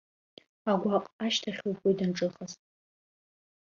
[0.71, 2.53] Агәаҟ, ашьҭахьоуп уи данҿыхаз.